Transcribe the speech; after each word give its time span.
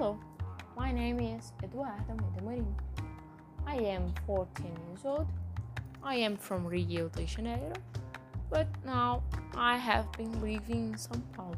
Hello, 0.00 0.18
my 0.78 0.90
name 0.90 1.20
is 1.20 1.52
Eduardo 1.62 2.14
Medemorim. 2.14 2.64
I 3.66 3.74
am 3.74 4.14
14 4.26 4.64
years 4.64 5.04
old. 5.04 5.26
I 6.02 6.14
am 6.14 6.38
from 6.38 6.66
Rio 6.66 7.10
de 7.10 7.26
Janeiro, 7.26 7.74
but 8.48 8.66
now 8.82 9.22
I 9.54 9.76
have 9.76 10.10
been 10.12 10.32
living 10.40 10.92
in 10.92 10.94
São 10.94 11.20
Paulo. 11.34 11.54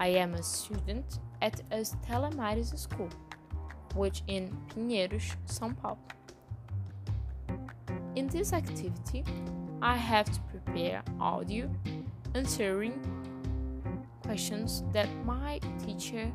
I 0.00 0.08
am 0.08 0.34
a 0.34 0.42
student 0.42 1.20
at 1.40 1.62
Estela 1.70 2.34
Maris 2.34 2.72
School, 2.74 3.10
which 3.94 4.24
in 4.26 4.50
Pinheiros, 4.74 5.36
São 5.46 5.76
Paulo. 5.80 6.00
In 8.16 8.26
this 8.26 8.52
activity, 8.52 9.22
I 9.80 9.94
have 9.94 10.26
to 10.26 10.40
prepare 10.50 11.04
audio 11.20 11.70
answering 12.34 12.98
questions 14.24 14.82
that 14.92 15.08
my 15.24 15.60
teacher 15.86 16.32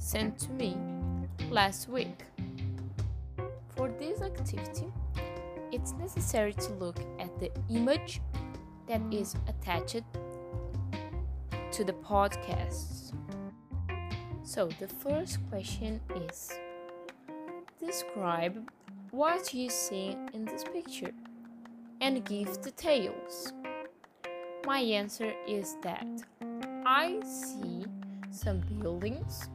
sent 0.00 0.38
to 0.38 0.50
me 0.52 0.76
last 1.50 1.88
week. 1.88 2.24
For 3.76 3.88
this 3.98 4.22
activity, 4.22 4.86
it's 5.70 5.92
necessary 5.92 6.54
to 6.54 6.72
look 6.72 6.98
at 7.18 7.38
the 7.38 7.50
image 7.68 8.20
that 8.88 9.02
is 9.12 9.36
attached 9.46 10.02
to 11.72 11.84
the 11.84 11.92
podcasts. 11.92 13.12
So, 14.42 14.68
the 14.80 14.88
first 14.88 15.38
question 15.48 16.00
is 16.16 16.50
Describe 17.78 18.68
what 19.10 19.54
you 19.54 19.70
see 19.70 20.16
in 20.32 20.44
this 20.44 20.64
picture 20.64 21.12
and 22.00 22.24
give 22.24 22.60
details. 22.62 23.52
My 24.66 24.80
answer 24.80 25.32
is 25.46 25.76
that 25.82 26.06
I 26.86 27.20
see 27.24 27.84
some 28.30 28.60
buildings 28.80 29.48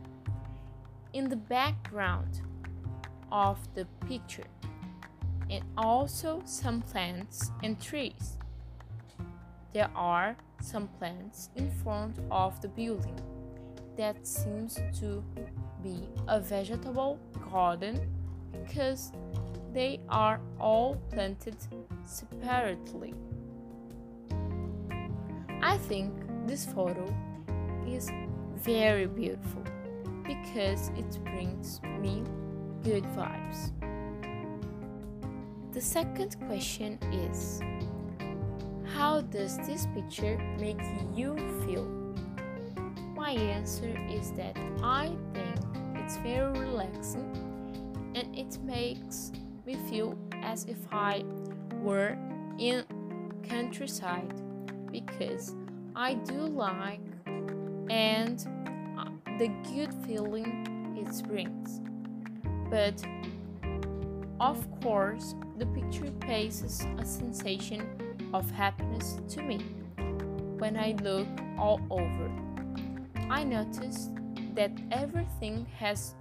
in 1.16 1.30
the 1.30 1.36
background 1.38 2.42
of 3.32 3.58
the 3.74 3.86
picture 4.06 4.50
and 5.50 5.64
also 5.78 6.42
some 6.46 6.82
plants 6.82 7.52
and 7.64 7.82
trees. 7.82 8.38
There 9.74 9.90
are 9.96 10.36
some 10.62 10.90
plants 11.00 11.50
in 11.56 11.72
front 11.72 12.20
of 12.30 12.62
the 12.62 12.68
building 12.68 13.18
that 13.98 14.28
seems 14.28 14.78
to 15.00 15.24
be 15.82 16.10
a 16.28 16.42
vegetable 16.42 17.18
garden 17.50 17.98
because 18.52 19.14
they 19.74 20.02
are 20.10 20.42
all 20.60 20.96
planted 21.14 21.56
separately. 22.04 23.14
I 25.62 25.78
think 25.78 26.14
this 26.46 26.66
photo 26.66 27.06
is 27.88 28.12
very 28.58 29.06
beautiful 29.06 29.64
because 30.26 30.90
it 30.98 31.24
brings 31.24 31.82
me 32.00 32.24
good 32.84 33.04
vibes. 33.16 33.72
The 35.72 35.82
second 35.82 36.38
question 36.48 36.98
is 37.12 37.60
How 38.94 39.22
does 39.22 39.58
this 39.68 39.88
picture 39.94 40.38
make 40.60 40.80
you 41.14 41.36
feel? 41.66 41.86
My 43.16 43.32
answer 43.32 43.94
is 44.10 44.32
that 44.34 44.58
I 44.82 45.12
think 45.34 45.56
it's 45.96 46.18
very 46.18 46.58
relaxing 46.60 47.32
and 48.16 48.38
it 48.38 48.58
makes 48.64 49.32
me 49.66 49.76
feel 49.90 50.18
as 50.44 50.66
if 50.66 50.78
I 50.92 51.24
were 51.82 52.18
in 52.58 52.86
countryside 53.50 54.34
because 54.92 55.56
I 55.96 56.14
do 56.14 56.40
like 56.48 57.02
and 57.90 58.65
the 59.38 59.50
good 59.74 59.94
feeling 60.06 60.96
it 60.98 61.28
brings. 61.28 61.82
But 62.70 63.04
of 64.40 64.66
course, 64.82 65.36
the 65.58 65.66
picture 65.68 66.12
passes 66.22 66.86
a 66.98 67.06
sensation 67.06 67.88
of 68.34 68.50
happiness 68.52 69.18
to 69.30 69.42
me 69.42 69.60
when 70.58 70.78
I 70.78 70.96
look 71.02 71.28
all 71.58 71.82
over. 71.90 72.32
I 73.30 73.44
notice 73.44 74.10
that 74.54 74.72
everything 74.92 75.66
has 75.80 76.16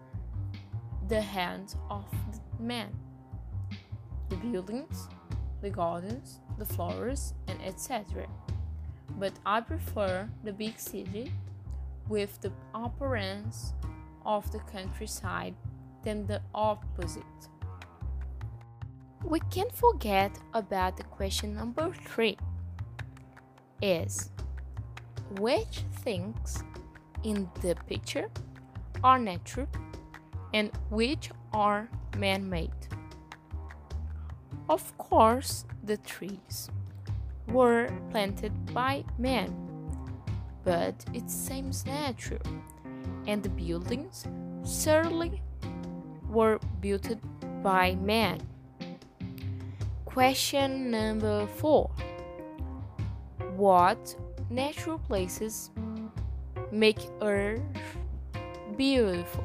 the 1.08 1.20
hand 1.20 1.76
of 1.90 2.04
the 2.32 2.62
man. 2.62 2.90
The 4.28 4.36
buildings, 4.36 5.08
the 5.60 5.70
gardens, 5.70 6.40
the 6.58 6.64
flowers, 6.64 7.34
and 7.46 7.60
etc. 7.62 8.26
But 9.18 9.34
I 9.46 9.60
prefer 9.60 10.28
the 10.42 10.52
big 10.52 10.78
city 10.78 11.32
with 12.08 12.40
the 12.40 12.52
appearance 12.74 13.72
of 14.24 14.50
the 14.52 14.60
countryside 14.60 15.54
than 16.02 16.26
the 16.26 16.40
opposite. 16.54 17.22
We 19.22 19.40
can't 19.50 19.72
forget 19.72 20.38
about 20.52 20.96
the 20.96 21.04
question 21.04 21.54
number 21.54 21.92
three 21.92 22.36
is 23.80 24.30
which 25.40 25.84
things 26.02 26.62
in 27.22 27.48
the 27.62 27.74
picture 27.86 28.28
are 29.02 29.18
natural 29.18 29.66
and 30.52 30.70
which 30.90 31.30
are 31.52 31.88
man 32.18 32.48
made? 32.48 32.70
Of 34.68 34.96
course, 34.98 35.64
the 35.82 35.96
trees 35.98 36.70
were 37.48 37.90
planted 38.10 38.52
by 38.72 39.04
man 39.18 39.63
but 40.64 41.04
it 41.12 41.30
seems 41.30 41.84
natural, 41.86 42.40
and 43.26 43.42
the 43.42 43.48
buildings 43.50 44.24
certainly 44.62 45.42
were 46.28 46.58
built 46.80 47.06
by 47.62 47.94
man. 47.96 48.40
Question 50.04 50.90
number 50.90 51.46
four 51.46 51.90
What 53.56 54.16
natural 54.50 54.98
places 54.98 55.70
make 56.70 56.98
Earth 57.20 57.62
beautiful? 58.76 59.44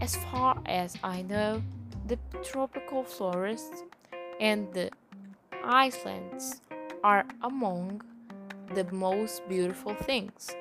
As 0.00 0.16
far 0.16 0.60
as 0.66 0.96
I 1.02 1.22
know, 1.22 1.62
the 2.06 2.18
tropical 2.44 3.02
forests 3.02 3.82
and 4.40 4.72
the 4.72 4.90
islands 5.64 6.60
are 7.02 7.24
among 7.42 8.02
the 8.74 8.84
most 8.92 9.48
beautiful 9.48 9.94
things 9.94 10.54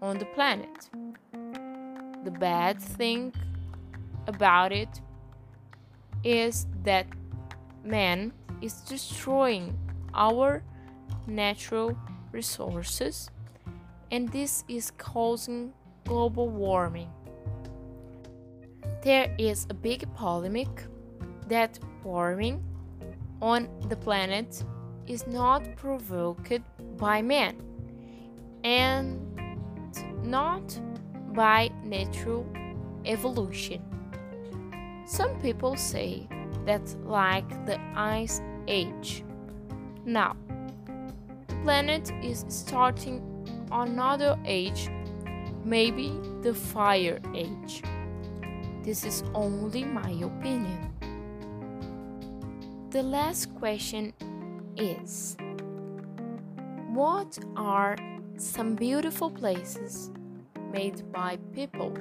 on 0.00 0.18
the 0.18 0.24
planet. 0.26 0.90
The 2.24 2.30
bad 2.30 2.80
thing 2.80 3.32
about 4.26 4.72
it 4.72 5.00
is 6.22 6.66
that 6.84 7.06
man 7.82 8.32
is 8.62 8.74
destroying 8.82 9.78
our 10.14 10.62
natural 11.26 11.96
resources 12.32 13.30
and 14.10 14.30
this 14.30 14.64
is 14.68 14.90
causing 14.92 15.72
global 16.04 16.48
warming. 16.48 17.10
There 19.02 19.34
is 19.38 19.66
a 19.68 19.74
big 19.74 20.06
polemic 20.14 20.68
that 21.48 21.78
warming 22.02 22.62
on 23.42 23.68
the 23.88 23.96
planet 23.96 24.64
is 25.06 25.26
not 25.26 25.62
provoked 25.76 26.62
by 26.96 27.22
man 27.22 27.56
and 28.62 29.20
not 30.22 30.80
by 31.34 31.70
natural 31.82 32.46
evolution. 33.04 33.82
Some 35.06 35.38
people 35.40 35.76
say 35.76 36.28
that's 36.64 36.96
like 37.04 37.66
the 37.66 37.78
ice 37.94 38.40
age. 38.68 39.24
Now, 40.04 40.36
the 41.48 41.54
planet 41.62 42.10
is 42.22 42.44
starting 42.48 43.22
another 43.70 44.38
age, 44.44 44.88
maybe 45.64 46.18
the 46.42 46.54
fire 46.54 47.20
age. 47.34 47.82
This 48.82 49.04
is 49.04 49.24
only 49.34 49.84
my 49.84 50.10
opinion. 50.10 50.90
The 52.90 53.02
last 53.02 53.54
question 53.56 54.12
is 54.76 55.36
what 56.94 57.36
are 57.56 57.96
some 58.36 58.76
beautiful 58.76 59.28
places 59.28 60.12
made 60.72 61.02
by 61.10 61.36
people? 61.52 61.92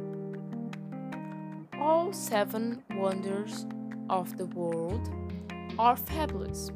All 1.80 2.14
seven 2.14 2.84
wonders 2.96 3.66
of 4.12 4.38
the 4.38 4.46
world 4.46 5.10
are 5.80 5.98
fabulous, 5.98 6.70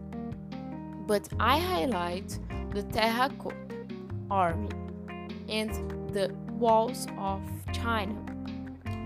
but 1.05 1.29
I 1.39 1.59
highlight 1.59 2.39
the 2.71 2.81
Terracotta 2.81 3.55
Army 4.31 4.71
and 5.47 5.71
the 6.11 6.33
walls 6.57 7.05
of 7.19 7.41
China, 7.71 8.19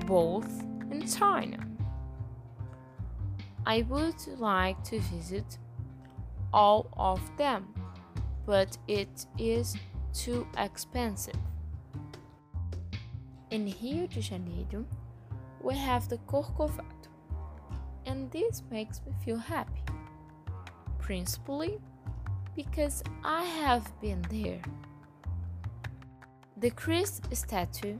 both 0.05 0.49
in 0.89 1.05
China. 1.05 1.67
I 3.65 3.81
would 3.89 4.25
like 4.37 4.81
to 4.85 5.01
visit 5.01 5.57
all 6.53 6.87
of 6.95 7.19
them 7.37 7.73
but 8.45 8.77
it 8.87 9.25
is 9.37 9.75
too 10.13 10.47
expensive. 10.57 11.35
In 13.49 13.73
Rio 13.81 14.07
de 14.07 14.21
Janeiro, 14.21 14.85
we 15.61 15.75
have 15.75 16.07
the 16.09 16.17
Corcovado, 16.19 16.83
and 18.05 18.31
this 18.31 18.63
makes 18.71 19.01
me 19.05 19.13
feel 19.23 19.37
happy, 19.37 19.81
principally 20.99 21.79
because 22.55 23.03
I 23.23 23.43
have 23.43 23.91
been 24.01 24.21
there. 24.29 24.61
The 26.57 26.71
Christ 26.71 27.25
statue 27.35 27.97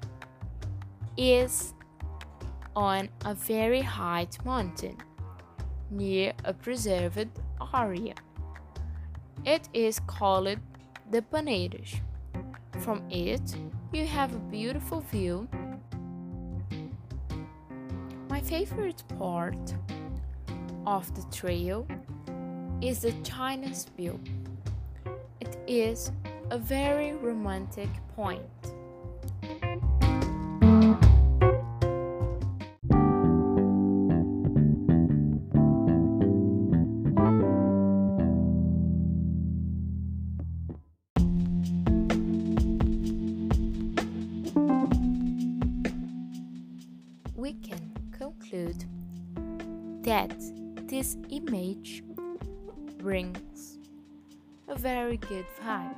is 1.18 1.74
on 2.76 3.10
a 3.26 3.34
very 3.34 3.82
high 3.82 4.28
mountain 4.46 4.98
near 5.90 6.34
a 6.46 6.54
preserved 6.54 7.30
area. 7.74 8.16
It 9.44 9.70
is 9.74 10.00
called 10.06 10.60
the 11.10 11.22
Paineiras. 11.24 12.00
From 12.80 13.02
it, 13.10 13.56
you 13.92 14.06
have 14.06 14.36
a 14.36 14.38
beautiful 14.38 15.02
view. 15.02 15.48
My 18.30 18.40
favorite 18.40 19.04
part 19.18 19.74
of 20.86 21.14
the 21.16 21.26
trail 21.36 21.88
is 22.82 23.02
the 23.02 23.14
Chinese 23.24 23.88
view. 23.98 24.20
It 25.40 25.58
is 25.68 26.12
a 26.52 26.60
very 26.60 27.14
romantic 27.14 27.90
point. 28.16 28.74
That 50.02 50.34
this 50.88 51.16
image 51.30 52.04
brings 52.98 53.78
a 54.68 54.76
very 54.76 55.18
good 55.18 55.46
vibe. 55.64 55.96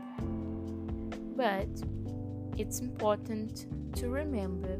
But 1.35 1.67
it's 2.57 2.79
important 2.79 3.65
to 3.95 4.09
remember 4.09 4.77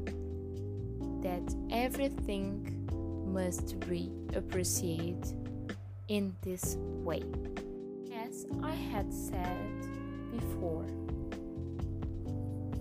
that 1.21 1.55
everything 1.71 2.87
must 3.25 3.79
be 3.81 4.11
appreciated 4.35 5.35
in 6.09 6.35
this 6.41 6.75
way. 6.79 7.23
As 8.13 8.45
I 8.61 8.71
had 8.71 9.11
said 9.13 9.57
before. 10.31 10.85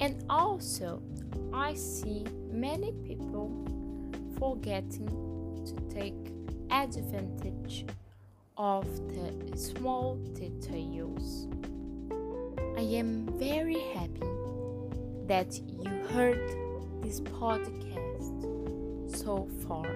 And 0.01 0.25
also, 0.29 1.01
I 1.53 1.75
see 1.75 2.25
many 2.51 2.93
people 3.07 3.51
forgetting 4.39 5.32
to 5.67 5.95
take 5.95 6.15
advantage 6.71 7.87
of 8.57 8.87
the 9.09 9.57
small 9.57 10.17
details. 10.35 11.49
I 12.77 12.81
am 12.81 13.27
very 13.39 13.81
happy 13.95 14.33
that 15.27 15.59
you 15.69 15.91
heard 16.15 16.43
this 17.03 17.21
podcast 17.21 19.17
so 19.17 19.49
far. 19.67 19.87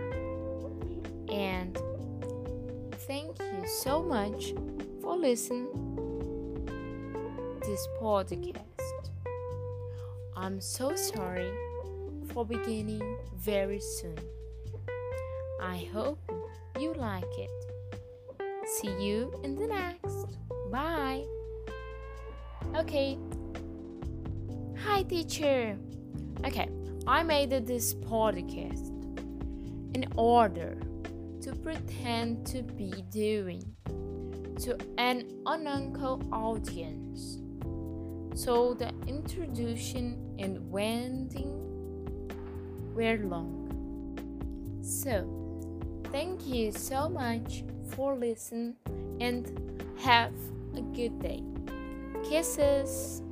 And 1.29 1.77
thank 3.07 3.39
you 3.39 3.67
so 3.67 4.03
much 4.03 4.55
for 5.01 5.17
listening 5.17 5.87
this 7.67 7.89
podcast. 8.01 9.11
I'm 10.37 10.61
so 10.61 10.95
sorry 10.95 11.51
for 12.33 12.45
beginning 12.45 13.19
very 13.35 13.81
soon. 13.81 14.19
I 15.61 15.89
hope 15.93 16.19
you 16.79 16.93
like 16.95 17.25
it. 17.39 17.51
See 18.67 18.95
you 19.01 19.33
in 19.43 19.57
the 19.57 19.67
next. 19.67 20.37
Bye. 20.71 21.25
Okay. 22.77 23.19
Hi, 24.85 25.03
teacher. 25.03 25.79
Okay, 26.45 26.69
I 27.07 27.23
made 27.23 27.51
this 27.67 27.95
podcast 27.95 28.89
in 29.95 30.07
order 30.17 30.77
to 31.41 31.53
pretend 31.55 32.47
to 32.49 32.63
be 32.63 32.93
doing 33.11 33.63
to 34.61 34.77
an 34.99 35.25
uncle 35.47 36.23
audience. 36.33 37.39
So 38.35 38.75
the 38.75 38.93
introduction 39.07 40.37
and 40.39 40.71
wending 40.71 41.53
were 42.95 43.19
long. 43.19 43.63
So, 44.83 45.46
thank 46.13 46.47
you 46.47 46.73
so 46.73 47.09
much 47.09 47.65
for 47.89 48.15
listening 48.17 48.75
and 49.21 49.83
have 49.99 50.33
a 50.77 50.81
good 50.81 51.19
day. 51.21 51.43
Kisses. 52.29 53.23